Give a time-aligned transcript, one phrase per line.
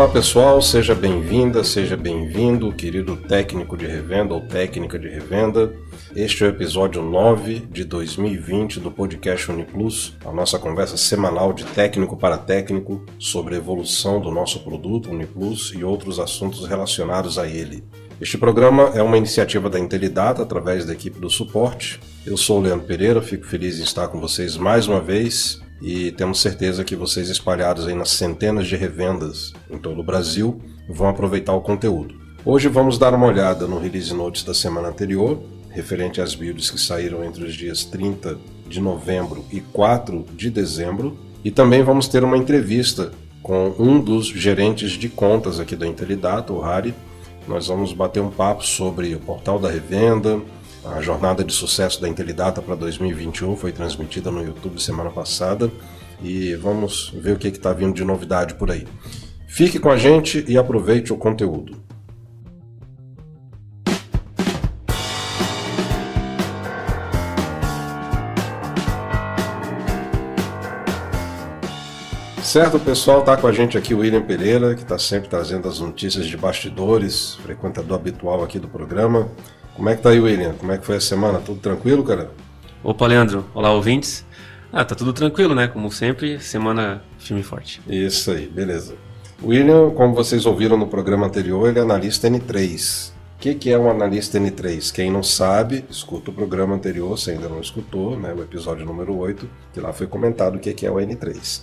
[0.00, 5.74] Olá pessoal, seja bem-vinda, seja bem-vindo, querido técnico de revenda ou técnica de revenda.
[6.16, 11.64] Este é o episódio 9 de 2020 do podcast Uniplus, a nossa conversa semanal de
[11.64, 17.46] técnico para técnico sobre a evolução do nosso produto Uniplus e outros assuntos relacionados a
[17.46, 17.84] ele.
[18.18, 22.00] Este programa é uma iniciativa da Intelidata através da equipe do suporte.
[22.24, 26.12] Eu sou o Leandro Pereira, fico feliz em estar com vocês mais uma vez e
[26.12, 31.08] temos certeza que vocês espalhados aí nas centenas de revendas em todo o Brasil vão
[31.08, 32.14] aproveitar o conteúdo.
[32.44, 36.80] Hoje vamos dar uma olhada no release notes da semana anterior, referente às builds que
[36.80, 42.24] saíram entre os dias 30 de novembro e 4 de dezembro, e também vamos ter
[42.24, 46.94] uma entrevista com um dos gerentes de contas aqui da Intelidata, o Harry.
[47.48, 50.40] Nós vamos bater um papo sobre o portal da revenda,
[50.84, 55.70] a jornada de sucesso da Intelidata para 2021 foi transmitida no YouTube semana passada
[56.22, 58.86] e vamos ver o que está vindo de novidade por aí.
[59.46, 61.76] Fique com a gente e aproveite o conteúdo.
[72.42, 75.78] Certo, pessoal, tá com a gente aqui o William Pereira, que está sempre trazendo as
[75.78, 79.28] notícias de bastidores, frequentador habitual aqui do programa.
[79.74, 80.54] Como é que tá aí, William?
[80.54, 81.38] Como é que foi a semana?
[81.38, 82.30] Tudo tranquilo, cara?
[82.82, 83.46] Opa, Leandro.
[83.54, 84.24] Olá, ouvintes.
[84.72, 85.68] Ah, tá tudo tranquilo, né?
[85.68, 87.80] Como sempre, semana firme e forte.
[87.88, 88.94] Isso aí, beleza.
[89.42, 93.10] William, como vocês ouviram no programa anterior, ele é analista N3.
[93.10, 94.92] O que, que é um analista N3?
[94.92, 99.16] Quem não sabe, escuta o programa anterior, se ainda não escutou, né, o episódio número
[99.16, 101.62] 8, que lá foi comentado o que, que é o N3.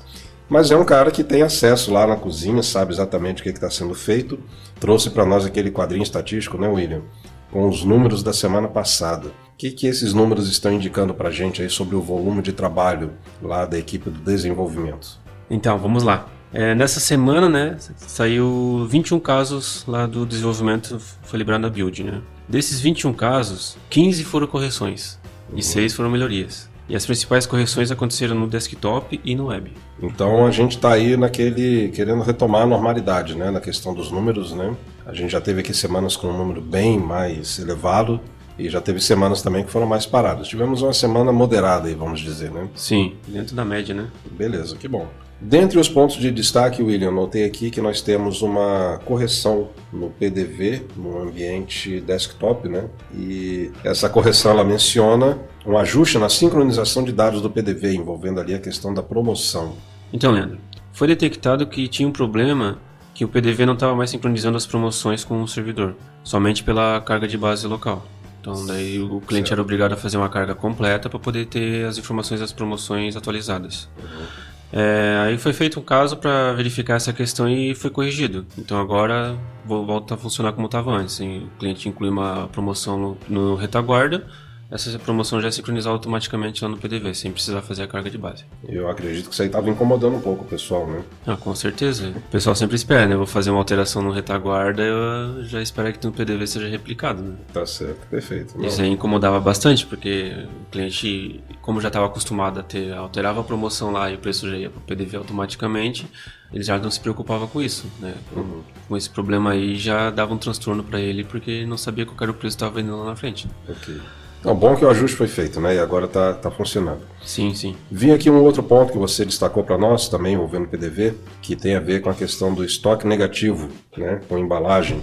[0.49, 3.69] Mas é um cara que tem acesso lá na cozinha, sabe exatamente o que está
[3.69, 4.39] sendo feito.
[4.79, 7.03] Trouxe para nós aquele quadrinho estatístico, né, William?
[7.51, 9.27] Com os números da semana passada.
[9.27, 12.51] O que, que esses números estão indicando para a gente aí sobre o volume de
[12.51, 15.19] trabalho lá da equipe do desenvolvimento?
[15.49, 16.27] Então, vamos lá.
[16.53, 22.21] É, nessa semana, né, saiu 21 casos lá do desenvolvimento, foi liberado na build, né?
[22.47, 25.19] Desses 21 casos, 15 foram correções
[25.51, 25.57] uhum.
[25.57, 26.69] e 6 foram melhorias.
[26.89, 29.73] E as principais correções aconteceram no desktop e no web.
[30.01, 34.53] Então a gente está aí naquele querendo retomar a normalidade, né, na questão dos números,
[34.53, 34.73] né?
[35.07, 38.19] A gente já teve aqui semanas com um número bem mais elevado
[38.59, 40.49] e já teve semanas também que foram mais paradas.
[40.49, 42.67] Tivemos uma semana moderada aí, vamos dizer, né?
[42.75, 44.07] Sim, dentro da média, né?
[44.29, 45.07] Beleza, que bom.
[45.39, 50.87] Dentre os pontos de destaque, William, notei aqui que nós temos uma correção no PDV,
[50.97, 52.89] no ambiente desktop, né?
[53.15, 58.53] E essa correção ela menciona um ajuste na sincronização de dados do PDV, envolvendo ali
[58.53, 59.77] a questão da promoção.
[60.11, 60.57] Então, Leandro,
[60.91, 62.85] foi detectado que tinha um problema
[63.17, 67.27] que o PDV não estava mais sincronizando as promoções com o servidor, somente pela carga
[67.27, 68.05] de base local.
[68.39, 69.53] Então, daí o cliente certo.
[69.53, 73.89] era obrigado a fazer uma carga completa para poder ter as informações das promoções atualizadas.
[73.97, 74.25] Uhum.
[74.71, 78.45] É, aí foi feito um caso para verificar essa questão e foi corrigido.
[78.55, 79.35] Então agora
[79.65, 81.19] volta a funcionar como estava antes.
[81.19, 84.27] O cliente inclui uma promoção no, no retaguarda
[84.69, 88.17] essa promoção já é sincronizada automaticamente lá no PDV, sem precisar fazer a carga de
[88.17, 88.43] base.
[88.67, 91.03] Eu acredito que isso aí estava incomodando um pouco o pessoal, né?
[91.25, 92.09] Ah, com certeza.
[92.09, 93.13] O pessoal sempre espera, né?
[93.13, 97.21] Eu vou fazer uma alteração no retaguarda, eu já espero que no PDV seja replicado,
[97.21, 97.35] né?
[97.53, 98.57] Tá certo, perfeito.
[98.57, 98.65] Não.
[98.65, 100.33] Isso aí incomodava bastante, porque
[100.67, 104.49] o cliente, como já estava acostumado a ter, alterava a promoção lá e o preço
[104.49, 106.05] já ia para o PDV automaticamente,
[106.51, 108.13] ele já não se preocupava com isso, né?
[108.35, 108.61] Uhum.
[108.87, 112.31] com esse problema aí já dava um transtorno para ele, porque não sabia qual era
[112.31, 113.47] o preço que estava vendendo lá na frente.
[113.67, 113.99] Ok.
[114.47, 115.75] Não, bom que o ajuste foi feito, né?
[115.75, 117.01] E agora está tá funcionando.
[117.21, 117.75] Sim, sim.
[117.91, 121.53] Vi aqui um outro ponto que você destacou para nós, também envolvendo o PDV, que
[121.53, 124.21] tem a ver com a questão do estoque negativo, né?
[124.29, 125.01] Com embalagem.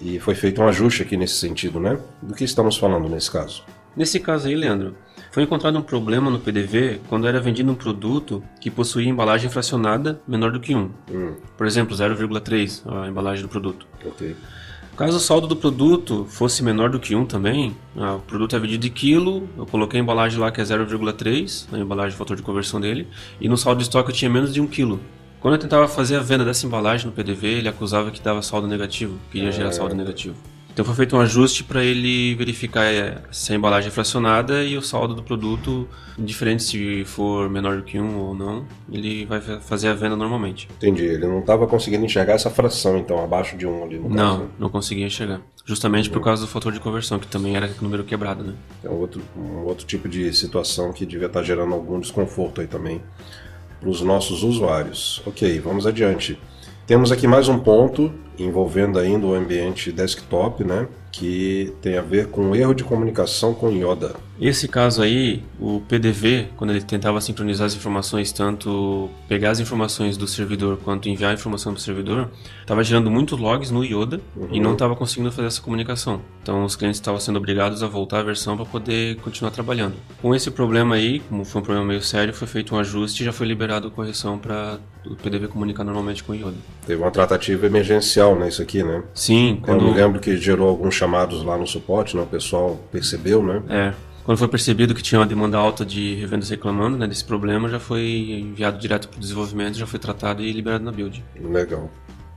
[0.00, 1.98] E foi feito um ajuste aqui nesse sentido, né?
[2.22, 3.64] Do que estamos falando nesse caso?
[3.96, 4.94] Nesse caso aí, Leandro,
[5.32, 10.20] foi encontrado um problema no PDV quando era vendido um produto que possuía embalagem fracionada
[10.28, 10.78] menor do que 1.
[11.12, 11.34] Hum.
[11.56, 13.88] Por exemplo, 0,3 a embalagem do produto.
[14.06, 14.36] Ok.
[14.96, 18.58] Caso o saldo do produto fosse menor do que 1 também, ah, o produto é
[18.60, 22.36] vendido em quilo, eu coloquei a embalagem lá que é 0,3, a embalagem, o fator
[22.36, 23.08] de conversão dele,
[23.40, 25.00] e no saldo de estoque eu tinha menos de 1 quilo.
[25.40, 28.68] Quando eu tentava fazer a venda dessa embalagem no PDV, ele acusava que dava saldo
[28.68, 30.36] negativo, que ia gerar saldo negativo.
[30.74, 34.76] Então foi feito um ajuste para ele verificar é, se a embalagem é fracionada e
[34.76, 35.88] o saldo do produto,
[36.18, 40.68] indiferente se for menor do que um ou não, ele vai fazer a venda normalmente.
[40.76, 41.04] Entendi.
[41.04, 44.38] Ele não estava conseguindo enxergar essa fração, então, abaixo de um ali no Não, caso,
[44.40, 44.48] né?
[44.58, 45.40] não conseguia enxergar.
[45.64, 48.54] Justamente por causa do fator de conversão, que também era número quebrado, né?
[48.82, 52.60] É um outro, um outro tipo de situação que devia estar tá gerando algum desconforto
[52.60, 53.00] aí também
[53.80, 55.22] para os nossos usuários.
[55.24, 56.36] Ok, vamos adiante.
[56.84, 60.88] Temos aqui mais um ponto envolvendo ainda o ambiente desktop, né?
[61.16, 64.16] que tem a ver com erro de comunicação com Yoda.
[64.40, 70.16] Esse caso aí, o PDV, quando ele tentava sincronizar as informações, tanto pegar as informações
[70.16, 74.20] do servidor quanto enviar a informação para o servidor, estava gerando muitos logs no Yoda
[74.34, 74.48] uhum.
[74.50, 76.20] e não estava conseguindo fazer essa comunicação.
[76.42, 79.94] Então os clientes estavam sendo obrigados a voltar a versão para poder continuar trabalhando.
[80.20, 83.26] Com esse problema aí, como foi um problema meio sério, foi feito um ajuste e
[83.26, 86.56] já foi liberado a correção para o PDV comunicar normalmente com o Yoda.
[86.86, 89.02] Teve uma tratativa emergencial, né, isso aqui, né?
[89.14, 89.60] Sim.
[89.62, 89.86] Quando...
[89.86, 92.22] Eu me lembro que gerou alguns chamados lá no suporte, né?
[92.22, 93.62] O pessoal percebeu, né?
[93.68, 93.94] É.
[94.24, 97.78] Quando foi percebido que tinha uma demanda alta de revendas reclamando né, desse problema, já
[97.78, 101.22] foi enviado direto para o desenvolvimento, já foi tratado e liberado na build.
[101.38, 101.90] Legal.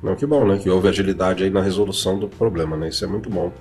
[0.03, 0.57] Não, que bom, né?
[0.57, 2.89] Que houve agilidade aí na resolução do problema, né?
[2.89, 3.53] Isso é muito bom.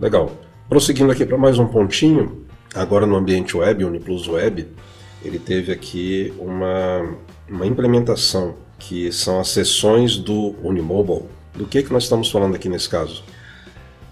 [0.00, 0.32] Legal.
[0.68, 4.66] Prosseguindo aqui para mais um pontinho, agora no ambiente web, Uniplus Web,
[5.22, 7.14] ele teve aqui uma,
[7.48, 11.24] uma implementação que são as sessões do Unimobile.
[11.54, 13.22] Do que, que nós estamos falando aqui nesse caso?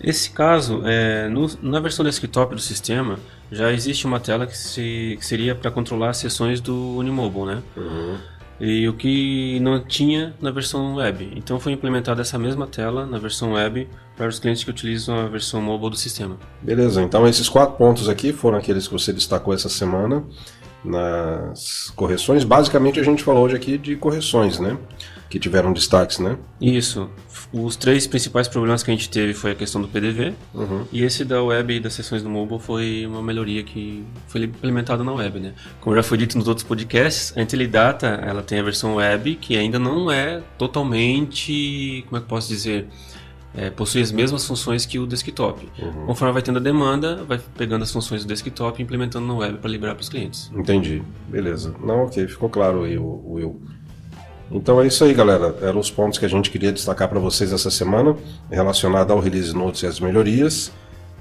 [0.00, 3.18] Esse caso, é, no, na versão desktop do sistema,
[3.50, 7.62] já existe uma tela que, se, que seria para controlar as sessões do Unimobile, né?
[7.76, 8.16] Uhum.
[8.60, 11.32] E o que não tinha na versão web.
[11.36, 15.26] Então foi implementada essa mesma tela na versão web para os clientes que utilizam a
[15.26, 16.36] versão mobile do sistema.
[16.60, 20.24] Beleza, então esses quatro pontos aqui foram aqueles que você destacou essa semana
[20.84, 22.44] nas correções.
[22.44, 24.76] Basicamente a gente falou hoje aqui de correções, né?
[25.30, 26.36] Que tiveram destaques, né?
[26.60, 27.08] Isso.
[27.52, 30.84] Os três principais problemas que a gente teve foi a questão do PDV uhum.
[30.92, 35.04] e esse da web e das sessões do mobile foi uma melhoria que foi implementada
[35.04, 35.54] na web, né?
[35.80, 39.56] Como já foi dito nos outros podcasts, a Intelidata ela tem a versão web que
[39.56, 42.88] ainda não é totalmente, como é que posso dizer,
[43.54, 45.68] é, possui as mesmas funções que o desktop.
[45.78, 46.06] Uhum.
[46.06, 49.58] Conforme vai tendo a demanda, vai pegando as funções do desktop e implementando no web
[49.58, 50.50] para liberar para os clientes.
[50.54, 51.02] Entendi.
[51.28, 51.74] Beleza.
[51.80, 53.60] Não, ok, ficou claro aí, Will.
[54.50, 55.56] Então é isso aí, galera.
[55.62, 58.16] Eram os pontos que a gente queria destacar para vocês essa semana,
[58.50, 60.72] relacionado ao Release Notes e as melhorias.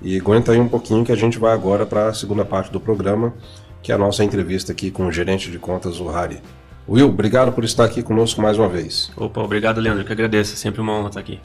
[0.02, 2.80] E aguenta aí um pouquinho que a gente vai agora para a segunda parte do
[2.80, 3.34] programa,
[3.82, 6.42] que é a nossa entrevista aqui com o gerente de contas, o Harry.
[6.90, 9.12] Will, obrigado por estar aqui conosco mais uma vez.
[9.16, 10.58] Opa, obrigado, Leandro, que agradeço.
[10.58, 11.40] Sempre uma honra estar aqui.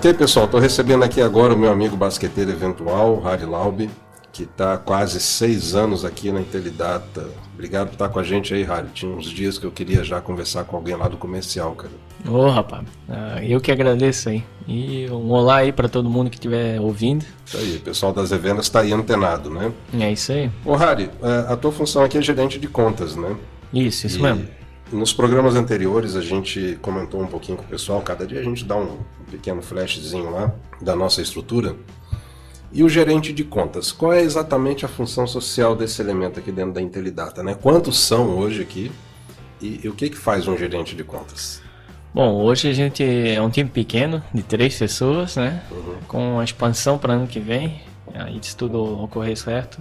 [0.00, 3.86] Ok, pessoal, estou recebendo aqui agora o meu amigo basqueteiro eventual, Harry Laub,
[4.32, 7.28] que está quase seis anos aqui na Intelidata.
[7.52, 8.88] Obrigado por estar com a gente aí, Harry.
[8.94, 11.92] Tinha uns dias que eu queria já conversar com alguém lá do comercial, cara.
[12.26, 14.42] Ô, oh, rapaz, uh, eu que agradeço aí.
[14.66, 17.26] E um olá aí para todo mundo que estiver ouvindo.
[17.44, 19.70] Isso aí, o pessoal das revendas está aí antenado, né?
[19.92, 20.50] É isso aí.
[20.64, 23.36] Ô, Harry, eh, a tua função aqui é gerente de contas, né?
[23.70, 24.22] Isso, isso e...
[24.22, 24.48] mesmo.
[24.92, 28.64] Nos programas anteriores a gente comentou um pouquinho com o pessoal, cada dia a gente
[28.64, 28.98] dá um
[29.30, 31.76] pequeno flashzinho lá da nossa estrutura.
[32.72, 36.72] E o gerente de contas, qual é exatamente a função social desse elemento aqui dentro
[36.72, 37.40] da Intelidata?
[37.42, 37.54] Né?
[37.54, 38.90] Quantos são hoje aqui
[39.60, 41.62] e, e o que, que faz um gerente de contas?
[42.12, 45.62] Bom, hoje a gente é um time pequeno, de três pessoas, né?
[45.70, 45.94] Uhum.
[46.08, 47.80] Com a expansão para ano que vem,
[48.12, 49.78] aí se tudo ocorrer certo.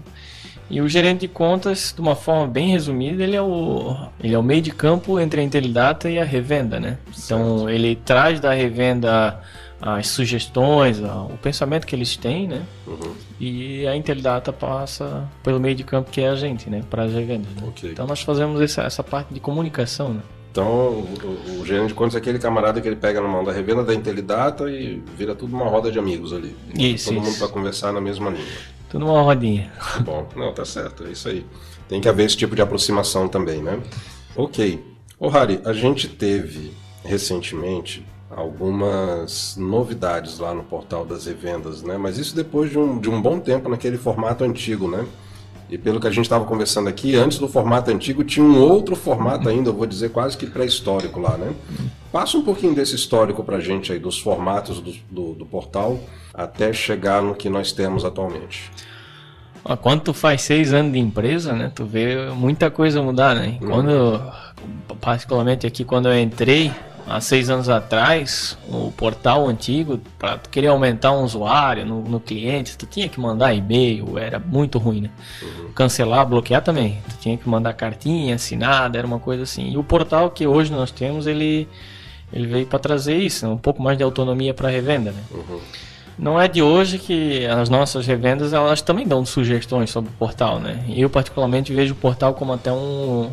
[0.69, 4.37] E o gerente de contas, de uma forma bem resumida, ele é o, ele é
[4.37, 6.97] o meio de campo entre a Intelidata e a revenda, né?
[7.07, 7.69] Então certo.
[7.69, 9.41] ele traz da revenda
[9.81, 12.61] as sugestões, o pensamento que eles têm, né?
[12.85, 13.13] Uhum.
[13.39, 16.83] E a Intelidata passa pelo meio de campo que é a gente, né?
[16.89, 17.49] Para as revendas.
[17.55, 17.67] Né?
[17.69, 17.91] Okay.
[17.91, 20.21] Então nós fazemos essa, essa parte de comunicação, né?
[20.51, 23.51] Então, o, o, gerente de contas é aquele camarada que ele pega na mão da
[23.51, 26.55] revenda da Intelidata e vira tudo uma roda de amigos ali.
[26.73, 27.29] Isso, Todo isso.
[27.29, 28.78] mundo para conversar na mesma língua.
[28.89, 29.71] Tudo uma rodinha.
[30.01, 31.45] Bom, não, tá certo, é isso aí.
[31.87, 33.79] Tem que haver esse tipo de aproximação também, né?
[34.35, 34.83] Ok.
[35.19, 41.97] Ô, Harry, a gente teve recentemente algumas novidades lá no portal das revendas, né?
[41.97, 45.05] Mas isso depois de um, de um bom tempo naquele formato antigo, né?
[45.69, 48.95] E pelo que a gente estava conversando aqui, antes do formato antigo tinha um outro
[48.95, 51.53] formato ainda, eu vou dizer quase que pré-histórico lá, né?
[52.11, 55.99] Passa um pouquinho desse histórico para a gente aí, dos formatos do, do, do, portal,
[56.33, 58.71] até chegar no que nós temos atualmente.
[59.81, 61.71] Quando tu faz seis anos de empresa, né?
[61.75, 63.59] Tu vê muita coisa mudar, né?
[63.59, 64.95] Quando, uhum.
[64.99, 66.71] particularmente aqui, quando eu entrei,
[67.09, 72.77] há seis anos atrás, o portal antigo, para querer aumentar um usuário no, no, cliente,
[72.77, 75.09] tu tinha que mandar e-mail, era muito ruim, né?
[75.41, 75.71] Uhum.
[75.73, 76.99] Cancelar, bloquear também.
[77.09, 79.71] Tu tinha que mandar cartinha assinada, era uma coisa assim.
[79.71, 81.67] E o portal que hoje nós temos, ele,
[82.31, 85.21] ele veio para trazer isso, um pouco mais de autonomia para a revenda, né?
[85.31, 85.59] Uhum.
[86.19, 90.59] Não é de hoje que as nossas revendas elas também dão sugestões sobre o portal,
[90.59, 90.83] né?
[90.89, 93.31] Eu particularmente vejo o portal como até um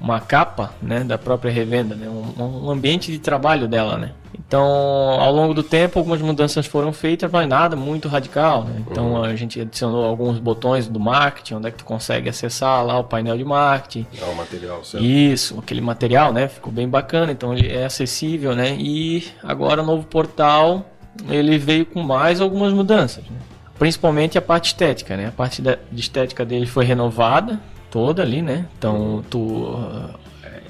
[0.00, 3.96] uma capa né, da própria revenda, né, um, um, ambiente de trabalho dela.
[3.96, 4.12] Né.
[4.38, 8.64] Então, ao longo do tempo, algumas mudanças foram feitas, mas nada muito radical.
[8.64, 8.82] Né.
[8.88, 9.24] Então, uhum.
[9.24, 13.04] a gente adicionou alguns botões do marketing, onde é que tu consegue acessar lá o
[13.04, 14.06] painel de marketing.
[14.20, 15.04] É o material, certo?
[15.04, 17.32] Isso, aquele material, né, ficou bem bacana.
[17.32, 18.76] Então, ele é acessível, né.
[18.78, 20.84] E agora o novo portal,
[21.28, 23.24] ele veio com mais algumas mudanças.
[23.24, 23.36] Né.
[23.78, 25.28] Principalmente a parte estética, né.
[25.28, 27.58] A parte de estética dele foi renovada
[27.96, 28.68] toda ali, né?
[28.76, 29.74] Então tu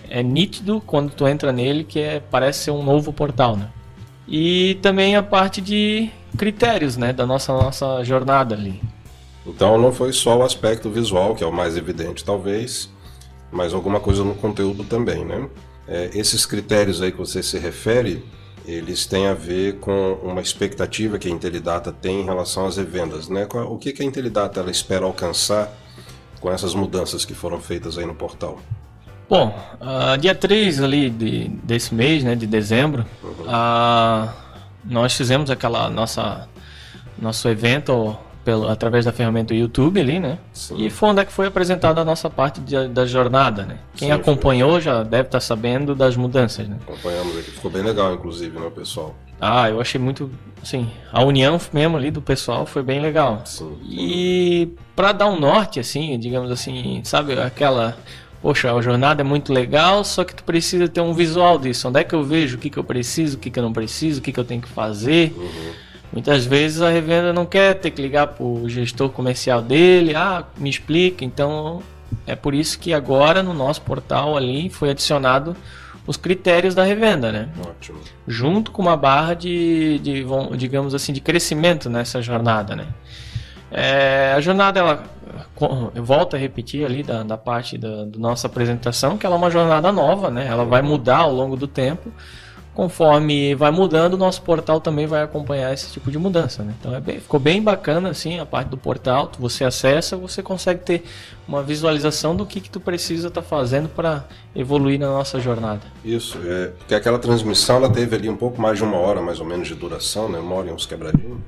[0.08, 3.68] é nítido quando tu entra nele que é, parece ser um novo portal, né?
[4.28, 8.80] E também a parte de critérios, né, da nossa nossa jornada ali.
[9.44, 12.88] Então não foi só o aspecto visual que é o mais evidente, talvez,
[13.50, 15.48] mas alguma coisa no conteúdo também, né?
[15.88, 18.24] É, esses critérios aí que você se refere,
[18.64, 23.28] eles têm a ver com uma expectativa que a Intelidata tem em relação às revendas,
[23.28, 23.48] né?
[23.68, 25.85] O que, que a Intelidata ela espera alcançar
[26.40, 28.58] com essas mudanças que foram feitas aí no portal?
[29.28, 33.30] Bom, uh, dia 3 ali de, desse mês, né, de dezembro, uhum.
[33.30, 34.30] uh,
[34.84, 36.48] nós fizemos aquela nossa
[37.18, 38.16] nosso evento
[38.46, 40.38] pelo, através da ferramenta YouTube ali, né?
[40.52, 40.76] Sim.
[40.78, 43.78] E foi onde é que foi apresentada a nossa parte de, da jornada, né?
[43.96, 44.82] Quem Sim, acompanhou foi.
[44.82, 46.76] já deve estar sabendo das mudanças, né?
[46.86, 49.16] Acompanhamos aqui, ficou bem legal, inclusive, né, pessoal?
[49.40, 50.30] Ah, eu achei muito,
[50.62, 53.42] assim, a união mesmo ali do pessoal foi bem legal.
[53.44, 53.76] Sim.
[53.82, 57.96] E para dar um norte, assim, digamos assim, sabe, aquela,
[58.40, 61.88] poxa, a jornada é muito legal, só que tu precisa ter um visual disso.
[61.88, 63.72] Onde é que eu vejo o que, que eu preciso, o que, que eu não
[63.72, 65.34] preciso, o que, que eu tenho que fazer.
[65.36, 65.85] Uhum.
[66.16, 70.44] Muitas vezes a revenda não quer ter que ligar para o gestor comercial dele, ah,
[70.56, 71.22] me explica.
[71.26, 71.82] Então
[72.26, 75.54] é por isso que agora no nosso portal ali foi adicionado
[76.06, 77.50] os critérios da revenda, né?
[77.60, 77.98] Ótimo.
[78.26, 80.24] Junto com uma barra de, de
[80.56, 82.86] digamos assim, de crescimento nessa jornada, né?
[83.70, 85.04] É, a jornada, ela
[85.96, 89.50] volta a repetir ali da, da parte da, da nossa apresentação, que ela é uma
[89.50, 90.46] jornada nova, né?
[90.46, 92.10] Ela vai mudar ao longo do tempo
[92.76, 96.62] conforme vai mudando, o nosso portal também vai acompanhar esse tipo de mudança.
[96.62, 96.74] Né?
[96.78, 99.32] Então é bem, ficou bem bacana assim a parte do portal.
[99.38, 101.02] Você acessa, você consegue ter
[101.48, 105.80] uma visualização do que, que tu precisa estar tá fazendo para evoluir na nossa jornada.
[106.04, 109.40] Isso, é, porque aquela transmissão ela teve ali um pouco mais de uma hora mais
[109.40, 110.38] ou menos de duração, né?
[110.38, 111.38] uma hora e uns quebradinhos.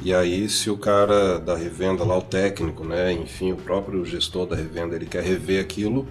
[0.00, 4.46] E aí, se o cara da revenda lá, o técnico, né, enfim, o próprio gestor
[4.46, 6.06] da revenda, ele quer rever aquilo,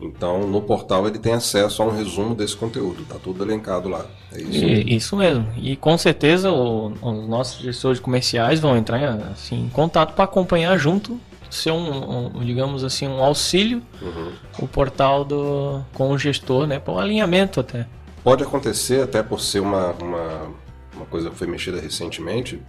[0.00, 4.04] então, no portal ele tem acesso a um resumo desse conteúdo, tá tudo elencado lá.
[4.32, 5.46] É isso, e, isso mesmo.
[5.56, 10.76] E com certeza o, os nossos gestores comerciais vão entrar assim, em contato para acompanhar
[10.78, 11.18] junto,
[11.50, 14.32] ser um, um, digamos assim, um auxílio uhum.
[14.58, 17.86] o portal do com o gestor, né, para um alinhamento até.
[18.22, 20.48] Pode acontecer até por ser uma, uma,
[20.96, 22.60] uma coisa que foi mexida recentemente,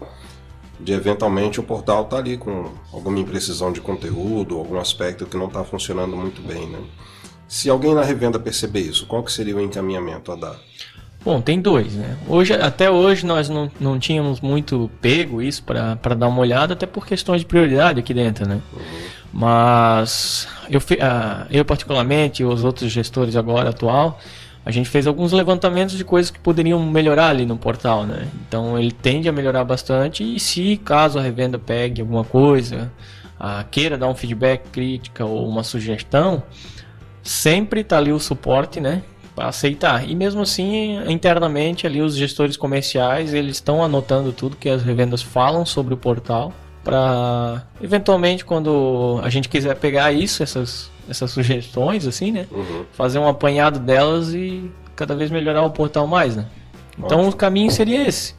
[0.80, 5.48] de eventualmente o portal tá ali com alguma imprecisão de conteúdo, algum aspecto que não
[5.48, 6.80] está funcionando muito bem, né?
[7.48, 10.60] Se alguém na revenda perceber isso, qual que seria o encaminhamento a dar?
[11.24, 12.18] Bom, tem dois, né?
[12.28, 16.86] Hoje, até hoje nós não, não tínhamos muito pego isso para dar uma olhada, até
[16.86, 18.62] por questões de prioridade aqui dentro, né?
[18.72, 18.82] Uhum.
[19.34, 24.20] Mas eu, uh, eu particularmente, os outros gestores agora atual,
[24.66, 28.28] a gente fez alguns levantamentos de coisas que poderiam melhorar ali no portal, né?
[28.48, 32.92] Então ele tende a melhorar bastante e se caso a revenda pegue alguma coisa,
[33.40, 36.42] uh, queira dar um feedback, crítica ou uma sugestão,
[37.22, 39.04] sempre está ali o suporte, né?
[39.36, 40.10] Para aceitar.
[40.10, 45.22] E mesmo assim, internamente ali os gestores comerciais, eles estão anotando tudo que as revendas
[45.22, 46.52] falam sobre o portal
[46.84, 52.48] para eventualmente quando a gente quiser pegar isso, essas essas sugestões assim, né?
[52.52, 52.86] Uhum.
[52.94, 56.46] Fazer um apanhado delas e cada vez melhorar o portal mais, né?
[56.98, 57.32] Então Ótimo.
[57.32, 58.36] o caminho seria esse.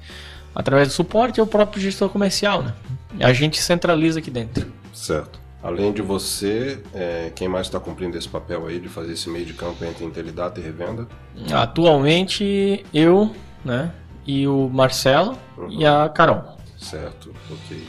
[0.54, 2.74] Através do suporte é o próprio gestor comercial, né?
[3.20, 4.72] A gente centraliza aqui dentro.
[4.92, 5.38] Certo.
[5.62, 9.44] Além de você, é, quem mais está cumprindo esse papel aí de fazer esse meio
[9.44, 11.08] de campo entre Intelidata e revenda?
[11.52, 13.90] Atualmente eu, né?
[14.26, 15.70] E o Marcelo uhum.
[15.70, 16.56] e a Carol.
[16.78, 17.84] Certo, ok.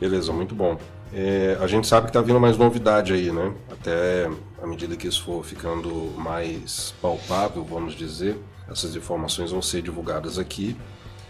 [0.00, 0.78] Beleza, muito bom.
[1.12, 3.52] É, a gente sabe que está vindo mais novidade aí, né?
[3.70, 4.30] Até
[4.62, 8.36] à medida que isso for ficando mais palpável, vamos dizer,
[8.70, 10.76] essas informações vão ser divulgadas aqui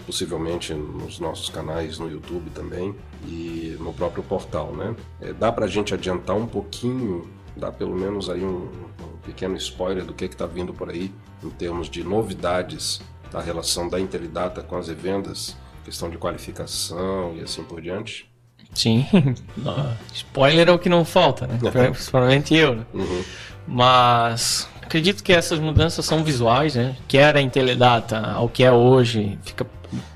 [0.07, 2.95] possivelmente nos nossos canais no YouTube também
[3.27, 4.95] e no próprio portal, né?
[5.21, 8.69] É, dá para a gente adiantar um pouquinho, dá pelo menos aí um,
[9.01, 13.89] um pequeno spoiler do que está vindo por aí em termos de novidades da relação
[13.89, 18.30] da Intelidata com as revendas, questão de qualificação e assim por diante.
[18.75, 19.07] Sim,
[20.15, 21.59] spoiler é o que não falta, né?
[21.91, 22.77] Principalmente eu.
[22.77, 22.83] Né?
[22.95, 23.23] Uhum.
[23.67, 26.97] Mas acredito que essas mudanças são visuais, né?
[27.07, 29.67] Que era a Intelidata ao que é hoje, fica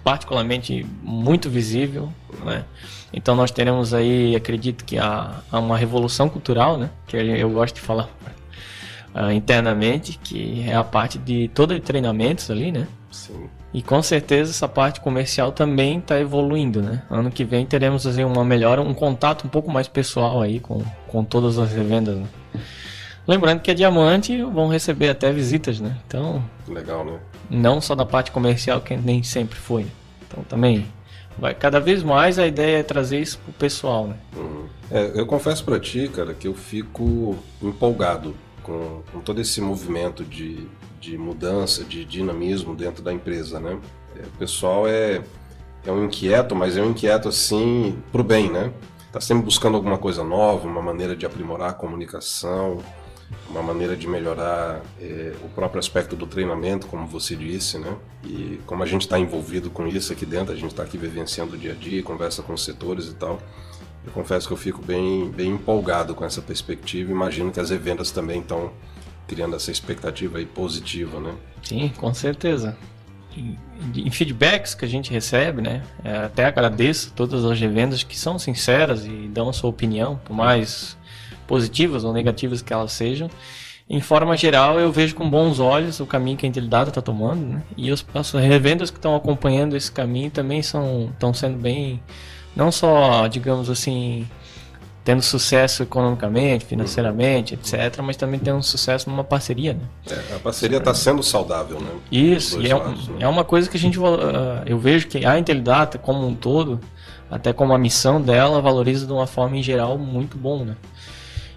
[0.03, 2.13] particularmente muito visível,
[2.45, 2.65] né?
[3.13, 6.91] Então nós teremos aí, acredito que há, há uma revolução cultural, né?
[7.07, 8.09] Que eu gosto de falar
[9.15, 12.87] uh, internamente, que é a parte de todo de treinamentos ali, né?
[13.11, 13.49] Sim.
[13.73, 17.03] E com certeza essa parte comercial também está evoluindo, né?
[17.11, 20.83] Ano que vem teremos assim, uma melhora, um contato um pouco mais pessoal aí com,
[21.09, 22.17] com todas as revendas.
[22.17, 22.27] Né?
[23.27, 25.97] Lembrando que a Diamante vão receber até visitas, né?
[26.07, 26.45] Então.
[26.69, 27.19] Legal, né?
[27.51, 29.87] Não só da parte comercial, que nem sempre foi.
[30.27, 30.87] Então também.
[31.37, 34.15] Vai, cada vez mais a ideia é trazer isso pro pessoal, né?
[34.37, 34.67] Uhum.
[34.91, 40.25] É, eu confesso para ti, cara, que eu fico empolgado com, com todo esse movimento
[40.25, 40.67] de,
[41.01, 43.79] de mudança, de dinamismo dentro da empresa, né?
[44.17, 45.23] É, o pessoal é,
[45.87, 48.73] é um inquieto, mas é um inquieto assim pro bem, né?
[49.13, 52.79] Tá sempre buscando alguma coisa nova, uma maneira de aprimorar a comunicação,
[53.49, 57.97] uma maneira de melhorar é, o próprio aspecto do treinamento, como você disse, né?
[58.25, 61.55] E como a gente está envolvido com isso aqui dentro, a gente está aqui vivenciando
[61.55, 63.39] o dia a dia, conversa com os setores e tal.
[64.07, 67.11] Eu confesso que eu fico bem, bem empolgado com essa perspectiva.
[67.11, 68.73] Imagino que as revendas também estão
[69.27, 71.35] criando essa expectativa aí positiva, né?
[71.63, 72.77] Sim, com certeza.
[73.37, 75.83] Em, feedbacks que a gente recebe, né?
[76.05, 80.97] É, até agradeço todas as revendas que são sinceras e dão sua opinião, por mais
[81.47, 83.29] positivas ou negativas que elas sejam.
[83.89, 87.45] Em forma geral, eu vejo com bons olhos o caminho que a Intelidata está tomando,
[87.47, 87.63] né?
[87.77, 92.01] E as revendas que estão acompanhando esse caminho também são estão sendo bem,
[92.55, 94.27] não só, digamos assim,
[95.05, 99.81] tendo sucesso economicamente, financeiramente, etc., mas também tendo sucesso numa parceria, né?
[100.11, 101.91] É, a parceria está sendo saudável, né?
[102.11, 103.17] Isso, e é, lados, né?
[103.21, 104.05] é, uma coisa que a gente, uh,
[104.65, 106.81] eu vejo que a Intelidata como um todo,
[107.31, 110.75] até como a missão dela, valoriza de uma forma em geral muito bom, né?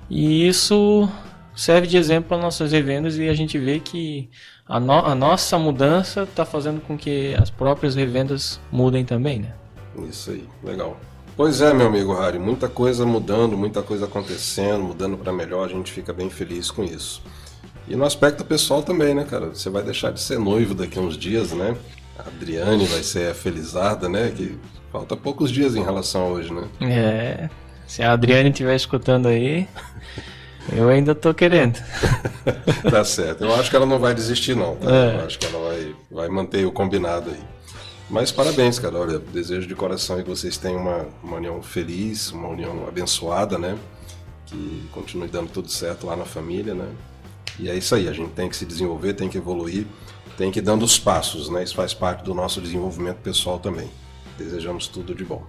[0.09, 1.09] E isso
[1.55, 4.29] serve de exemplo para nossas revendas e a gente vê que
[4.67, 9.53] a, no, a nossa mudança está fazendo com que as próprias revendas mudem também, né?
[10.05, 10.99] Isso aí, legal.
[11.35, 15.69] Pois é, meu amigo Harry, muita coisa mudando, muita coisa acontecendo, mudando para melhor, a
[15.69, 17.21] gente fica bem feliz com isso.
[17.87, 19.47] E no aspecto pessoal também, né, cara?
[19.47, 21.75] Você vai deixar de ser noivo daqui a uns dias, né?
[22.17, 24.33] A Adriane vai ser felizada, né?
[24.35, 24.57] Que
[24.91, 26.67] falta poucos dias em relação a hoje, né?
[26.81, 27.49] É.
[27.85, 29.67] Se a Adriane estiver escutando aí,
[30.73, 31.79] eu ainda tô querendo.
[32.89, 33.45] tá certo.
[33.45, 34.75] Eu acho que ela não vai desistir, não.
[34.75, 34.91] Tá?
[34.91, 35.15] É.
[35.15, 37.57] Eu acho que ela vai, vai manter o combinado aí.
[38.10, 38.98] Mas parabéns, cara.
[38.98, 43.78] Olha, desejo de coração que vocês tenham uma, uma união feliz, uma união abençoada, né?
[44.46, 46.88] Que continue dando tudo certo lá na família, né?
[47.60, 49.86] E é isso aí, a gente tem que se desenvolver, tem que evoluir,
[50.38, 51.63] tem que ir dando os passos, né?
[51.63, 53.89] Isso faz parte do nosso desenvolvimento pessoal também.
[54.38, 55.43] Desejamos tudo de bom.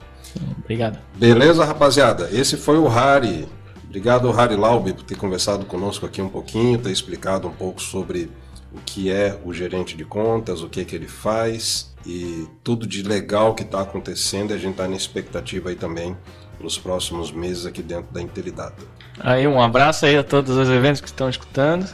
[0.58, 0.98] Obrigado.
[1.14, 2.28] Beleza, rapaziada?
[2.32, 3.46] Esse foi o Hari.
[3.84, 8.30] Obrigado, Hari Laube, por ter conversado conosco aqui um pouquinho, ter explicado um pouco sobre
[8.72, 12.86] o que é o gerente de contas, o que, é que ele faz e tudo
[12.86, 14.50] de legal que está acontecendo.
[14.50, 16.16] E a gente está na expectativa aí também
[16.60, 18.82] nos próximos meses aqui dentro da Intelidata.
[19.20, 21.88] Aí um abraço aí a todos os eventos que estão escutando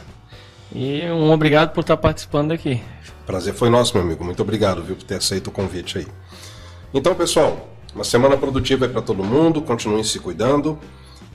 [0.73, 2.81] e um obrigado por estar participando aqui.
[3.25, 4.23] Prazer foi nosso, meu amigo.
[4.23, 6.07] Muito obrigado, viu, por ter aceito o convite aí.
[6.93, 9.61] Então, pessoal, uma semana produtiva aí para todo mundo.
[9.61, 10.77] Continuem se cuidando.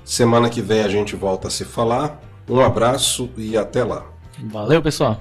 [0.04, 2.20] Semana que vem a gente volta a se falar.
[2.48, 4.04] Um abraço e até lá.
[4.38, 5.20] Valeu, pessoal.